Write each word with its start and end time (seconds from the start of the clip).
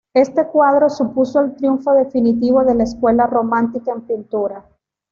Este 0.15 0.47
cuadro 0.47 0.89
supuso 0.89 1.39
el 1.41 1.53
triunfo 1.53 1.93
definitivo 1.93 2.63
de 2.63 2.73
la 2.73 2.85
escuela 2.85 3.27
romántica 3.27 3.91
en 3.91 4.01
pintura. 4.01 4.65